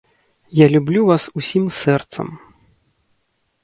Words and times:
Я 0.59 0.67
люблю 0.75 1.01
вас 1.11 1.29
усім 1.43 1.65
сэрцам. 1.83 2.27